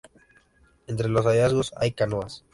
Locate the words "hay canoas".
1.77-2.43